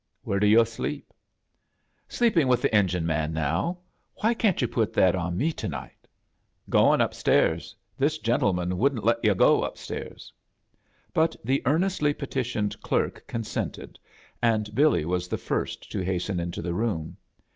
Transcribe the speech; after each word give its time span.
"'^lere 0.25 0.39
do 0.41 0.47
yo* 0.47 0.63
sleep?" 0.63 1.13
"Sleeping 2.09 2.47
with 2.47 2.63
the 2.63 2.69
engioe 2.75 3.01
man 3.03 3.33
now^ 3.35 3.77
Why 4.15 4.33
can't 4.33 4.57
^m 4.57 4.71
pot 4.71 4.93
that 4.93 5.13
on 5.15 5.37
me 5.37 5.53
to 5.53 5.67
night?" 5.67 6.07
"Goin' 6.71 7.01
up 7.01 7.13
stairs. 7.13 7.75
This 7.99 8.17
gentleman 8.17 8.79
wouldn't 8.79 9.03
let 9.03 9.23
yu' 9.23 9.35
go 9.35 9.61
up 9.61 9.77
stairs." 9.77 10.33
But 11.13 11.35
the 11.43 11.61
earnestly 11.67 12.15
petHiooed 12.15 12.81
clerk 12.81 13.25
con 13.27 13.43
sented, 13.43 13.97
and 14.41 14.65
BiUy 14.73 15.05
was 15.05 15.27
the 15.27 15.37
first 15.37 15.91
to 15.91 15.99
hasten 15.99 16.39
into 16.39 16.63
the 16.63 16.73
room. 16.73 17.17